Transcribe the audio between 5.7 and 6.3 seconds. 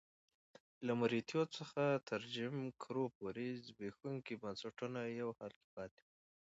پاتې وو.